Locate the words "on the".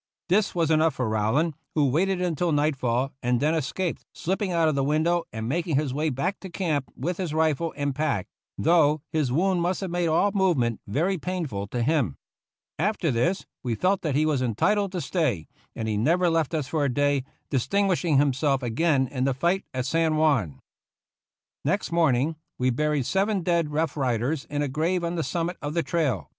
25.03-25.21